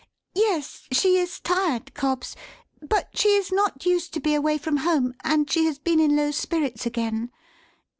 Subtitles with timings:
[0.33, 2.35] "Yes, she is tired, Cobbs;
[2.81, 6.15] but she is not used to be away from home, and she has been in
[6.15, 7.29] low spirits again.